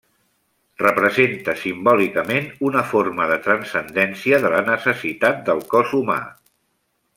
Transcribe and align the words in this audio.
Representa 0.83 1.53
simbòlicament 1.63 2.47
una 2.69 2.83
forma 2.93 3.29
de 3.33 3.37
transcendència 3.49 4.41
de 4.47 4.53
la 4.57 4.65
necessitat 4.73 5.47
del 5.51 5.63
cos 5.75 5.97
humà. 6.03 6.21